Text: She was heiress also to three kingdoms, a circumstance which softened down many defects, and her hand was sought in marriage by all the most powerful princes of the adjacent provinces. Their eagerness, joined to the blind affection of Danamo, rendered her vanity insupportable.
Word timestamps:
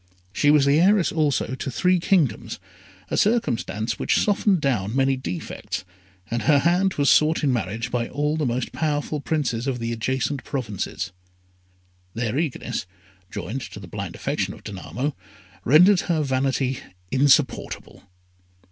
She 0.33 0.49
was 0.49 0.67
heiress 0.67 1.11
also 1.11 1.53
to 1.53 1.69
three 1.69 1.99
kingdoms, 1.99 2.57
a 3.11 3.17
circumstance 3.17 3.99
which 3.99 4.15
softened 4.19 4.59
down 4.59 4.95
many 4.95 5.15
defects, 5.15 5.85
and 6.31 6.41
her 6.41 6.57
hand 6.57 6.95
was 6.95 7.07
sought 7.11 7.43
in 7.43 7.53
marriage 7.53 7.91
by 7.91 8.09
all 8.09 8.35
the 8.35 8.47
most 8.47 8.71
powerful 8.71 9.19
princes 9.21 9.67
of 9.67 9.77
the 9.77 9.91
adjacent 9.93 10.43
provinces. 10.43 11.11
Their 12.15 12.39
eagerness, 12.39 12.87
joined 13.29 13.61
to 13.69 13.79
the 13.79 13.87
blind 13.87 14.15
affection 14.15 14.55
of 14.55 14.63
Danamo, 14.63 15.13
rendered 15.63 15.99
her 15.99 16.23
vanity 16.23 16.79
insupportable. 17.11 18.01